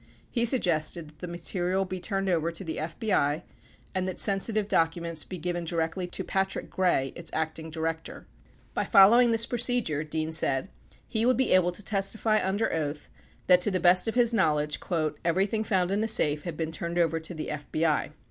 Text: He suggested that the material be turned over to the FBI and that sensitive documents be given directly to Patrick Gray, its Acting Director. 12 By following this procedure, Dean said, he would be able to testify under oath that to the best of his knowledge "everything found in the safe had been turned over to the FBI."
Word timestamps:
He 0.31 0.45
suggested 0.45 1.07
that 1.09 1.19
the 1.19 1.27
material 1.27 1.85
be 1.85 1.99
turned 1.99 2.27
over 2.27 2.51
to 2.51 2.63
the 2.63 2.77
FBI 2.77 3.43
and 3.93 4.07
that 4.07 4.19
sensitive 4.19 4.67
documents 4.67 5.23
be 5.23 5.37
given 5.37 5.63
directly 5.63 6.07
to 6.07 6.23
Patrick 6.23 6.71
Gray, 6.71 7.13
its 7.15 7.29
Acting 7.35 7.69
Director. 7.69 8.25
12 8.73 8.73
By 8.73 8.85
following 8.85 9.29
this 9.29 9.45
procedure, 9.45 10.03
Dean 10.03 10.31
said, 10.31 10.69
he 11.07 11.23
would 11.23 11.37
be 11.37 11.51
able 11.51 11.71
to 11.71 11.83
testify 11.85 12.41
under 12.43 12.73
oath 12.73 13.09
that 13.45 13.61
to 13.61 13.69
the 13.69 13.79
best 13.79 14.07
of 14.07 14.15
his 14.15 14.33
knowledge 14.33 14.79
"everything 15.23 15.63
found 15.63 15.91
in 15.91 16.01
the 16.01 16.07
safe 16.07 16.45
had 16.45 16.57
been 16.57 16.71
turned 16.71 16.97
over 16.97 17.19
to 17.19 17.35
the 17.35 17.49
FBI." 17.49 18.09